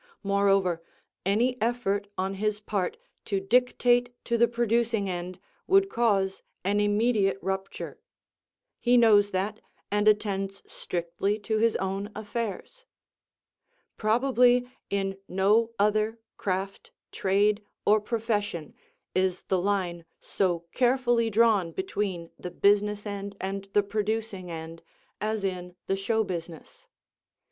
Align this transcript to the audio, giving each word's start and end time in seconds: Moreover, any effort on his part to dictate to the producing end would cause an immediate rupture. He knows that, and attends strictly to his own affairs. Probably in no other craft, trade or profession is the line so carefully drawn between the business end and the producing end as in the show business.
Moreover, 0.23 0.81
any 1.27 1.61
effort 1.61 2.07
on 2.17 2.33
his 2.33 2.59
part 2.59 2.97
to 3.25 3.39
dictate 3.39 4.11
to 4.25 4.35
the 4.35 4.47
producing 4.47 5.07
end 5.07 5.37
would 5.67 5.91
cause 5.91 6.41
an 6.63 6.79
immediate 6.79 7.37
rupture. 7.39 7.99
He 8.79 8.97
knows 8.97 9.29
that, 9.29 9.61
and 9.91 10.07
attends 10.07 10.63
strictly 10.65 11.37
to 11.41 11.59
his 11.59 11.75
own 11.75 12.09
affairs. 12.15 12.87
Probably 13.95 14.67
in 14.89 15.19
no 15.27 15.69
other 15.77 16.17
craft, 16.35 16.89
trade 17.11 17.61
or 17.85 18.01
profession 18.01 18.73
is 19.13 19.43
the 19.49 19.61
line 19.61 20.03
so 20.19 20.61
carefully 20.73 21.29
drawn 21.29 21.71
between 21.73 22.31
the 22.39 22.49
business 22.49 23.05
end 23.05 23.37
and 23.39 23.65
the 23.73 23.83
producing 23.83 24.49
end 24.49 24.81
as 25.21 25.43
in 25.43 25.75
the 25.85 25.95
show 25.95 26.23
business. 26.23 26.87